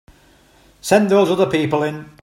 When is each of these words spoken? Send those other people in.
Send 0.81 1.11
those 1.11 1.29
other 1.29 1.45
people 1.45 1.83
in. 1.83 2.09